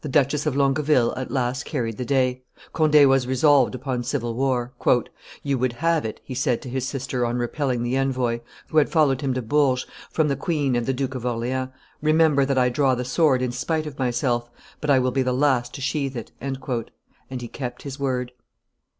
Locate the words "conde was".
2.72-3.28